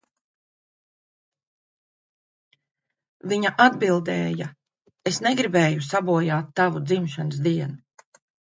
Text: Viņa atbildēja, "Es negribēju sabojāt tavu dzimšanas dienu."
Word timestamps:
Viņa 3.35 3.53
atbildēja, 3.67 4.49
"Es 5.13 5.23
negribēju 5.29 5.87
sabojāt 5.91 6.51
tavu 6.63 6.85
dzimšanas 6.91 7.47
dienu." 7.51 8.07